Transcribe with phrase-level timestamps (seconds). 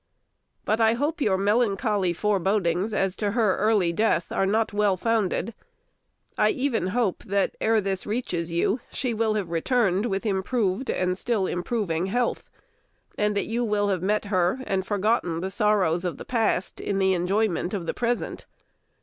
[0.65, 5.53] But I hope your melancholy bodings as to her early death are not well founded.
[6.39, 11.15] I even hope that ere this reaches you, she will have returned with improved and
[11.19, 12.49] still improving health,
[13.15, 16.97] and that you will have met her, and forgotten the sorrows of the past in
[16.97, 18.47] the enjoyment of the present.